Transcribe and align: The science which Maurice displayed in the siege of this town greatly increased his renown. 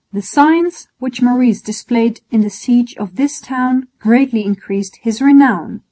The 0.11 0.23
science 0.23 0.87
which 0.97 1.21
Maurice 1.21 1.61
displayed 1.61 2.21
in 2.31 2.41
the 2.41 2.49
siege 2.49 2.95
of 2.97 3.17
this 3.17 3.39
town 3.39 3.87
greatly 3.99 4.43
increased 4.43 4.97
his 5.03 5.21
renown. 5.21 5.79